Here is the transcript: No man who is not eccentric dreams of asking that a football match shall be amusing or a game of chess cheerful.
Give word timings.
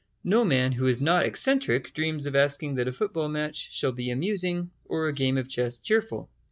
No 0.23 0.43
man 0.43 0.71
who 0.71 0.87
is 0.87 0.99
not 0.99 1.27
eccentric 1.27 1.93
dreams 1.93 2.25
of 2.25 2.35
asking 2.35 2.73
that 2.73 2.87
a 2.87 2.91
football 2.91 3.27
match 3.27 3.71
shall 3.71 3.91
be 3.91 4.09
amusing 4.09 4.71
or 4.85 5.05
a 5.05 5.13
game 5.13 5.37
of 5.37 5.47
chess 5.47 5.77
cheerful. 5.77 6.27